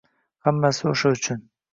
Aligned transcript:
Hammasi 0.47 0.87
o‘sha 0.93 1.11
uchun 1.17 1.45